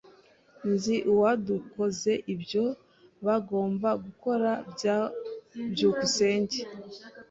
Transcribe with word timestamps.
Nzi 0.71 0.95
uwudakoze 1.11 2.11
ibyo 2.33 2.65
bagombaga 3.25 3.97
gukora. 4.05 4.49
byukusenge 5.71 6.57